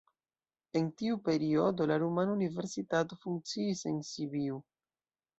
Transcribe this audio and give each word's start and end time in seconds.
En 0.79 0.85
tiu 1.01 1.17
periodo 1.25 1.85
la 1.91 1.97
rumana 2.03 2.33
universitato 2.37 3.19
funkciis 3.25 3.83
en 3.91 3.99
Sibiu. 4.13 4.57